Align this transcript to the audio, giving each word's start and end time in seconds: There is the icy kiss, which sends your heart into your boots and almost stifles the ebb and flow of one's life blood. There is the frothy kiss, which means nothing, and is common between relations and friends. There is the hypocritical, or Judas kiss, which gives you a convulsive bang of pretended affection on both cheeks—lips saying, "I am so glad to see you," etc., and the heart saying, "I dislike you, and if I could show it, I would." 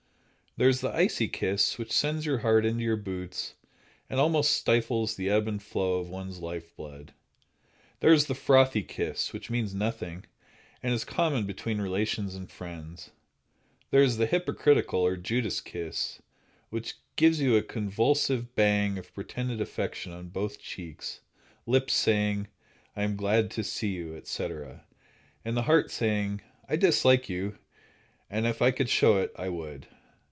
There 0.57 0.67
is 0.67 0.81
the 0.81 0.93
icy 0.93 1.29
kiss, 1.29 1.77
which 1.77 1.93
sends 1.93 2.25
your 2.25 2.39
heart 2.39 2.65
into 2.65 2.83
your 2.83 2.97
boots 2.97 3.53
and 4.09 4.19
almost 4.19 4.51
stifles 4.51 5.15
the 5.15 5.29
ebb 5.29 5.47
and 5.47 5.63
flow 5.63 5.93
of 5.93 6.09
one's 6.09 6.39
life 6.39 6.75
blood. 6.75 7.13
There 8.01 8.11
is 8.11 8.25
the 8.25 8.35
frothy 8.35 8.83
kiss, 8.83 9.31
which 9.31 9.49
means 9.49 9.73
nothing, 9.73 10.25
and 10.83 10.93
is 10.93 11.05
common 11.05 11.45
between 11.45 11.79
relations 11.79 12.35
and 12.35 12.51
friends. 12.51 13.11
There 13.91 14.03
is 14.03 14.17
the 14.17 14.25
hypocritical, 14.25 14.99
or 14.99 15.15
Judas 15.15 15.61
kiss, 15.61 16.21
which 16.69 16.95
gives 17.15 17.39
you 17.39 17.55
a 17.55 17.63
convulsive 17.63 18.53
bang 18.53 18.97
of 18.97 19.13
pretended 19.13 19.61
affection 19.61 20.11
on 20.11 20.27
both 20.27 20.59
cheeks—lips 20.59 21.93
saying, 21.93 22.49
"I 22.93 23.03
am 23.03 23.13
so 23.13 23.21
glad 23.21 23.51
to 23.51 23.63
see 23.63 23.93
you," 23.93 24.17
etc., 24.17 24.83
and 25.45 25.55
the 25.55 25.61
heart 25.61 25.89
saying, 25.91 26.41
"I 26.67 26.75
dislike 26.75 27.29
you, 27.29 27.57
and 28.29 28.45
if 28.45 28.61
I 28.61 28.71
could 28.71 28.89
show 28.89 29.17
it, 29.19 29.31
I 29.37 29.47
would." 29.47 29.87